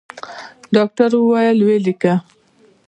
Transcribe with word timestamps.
ډاکتر 0.75 1.09
وويل 1.17 1.57
ويې 1.65 1.77
ليکه. 1.85 2.13